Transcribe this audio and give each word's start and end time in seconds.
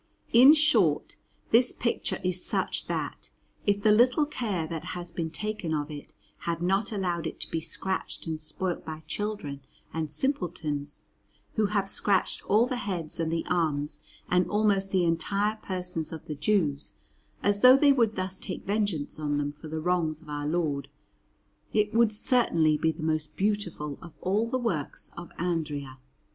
In 0.33 0.55
short, 0.55 1.17
this 1.51 1.71
picture 1.71 2.19
is 2.23 2.43
such 2.43 2.87
that, 2.87 3.29
if 3.67 3.83
the 3.83 3.91
little 3.91 4.25
care 4.25 4.65
that 4.65 4.83
has 4.95 5.11
been 5.11 5.29
taken 5.29 5.75
of 5.75 5.91
it 5.91 6.11
had 6.39 6.59
not 6.59 6.91
allowed 6.91 7.27
it 7.27 7.39
to 7.41 7.51
be 7.51 7.61
scratched 7.61 8.25
and 8.25 8.41
spoilt 8.41 8.83
by 8.83 9.03
children 9.05 9.61
and 9.93 10.09
simpletons, 10.09 11.03
who 11.53 11.67
have 11.67 11.87
scratched 11.87 12.43
all 12.47 12.65
the 12.65 12.77
heads 12.77 13.19
and 13.19 13.31
the 13.31 13.45
arms 13.47 14.01
and 14.27 14.49
almost 14.49 14.91
the 14.91 15.05
entire 15.05 15.57
persons 15.57 16.11
of 16.11 16.25
the 16.25 16.33
Jews, 16.33 16.95
as 17.43 17.59
though 17.59 17.77
they 17.77 17.91
would 17.91 18.15
thus 18.15 18.39
take 18.39 18.65
vengeance 18.65 19.19
on 19.19 19.37
them 19.37 19.51
for 19.51 19.67
the 19.67 19.79
wrongs 19.79 20.19
of 20.19 20.29
Our 20.29 20.47
Lord, 20.47 20.87
it 21.73 21.93
would 21.93 22.11
certainly 22.11 22.75
be 22.75 22.91
the 22.91 23.03
most 23.03 23.37
beautiful 23.37 23.99
of 24.01 24.17
all 24.21 24.49
the 24.49 24.57
works 24.57 25.11
of 25.15 25.29
Andrea. 25.37 25.99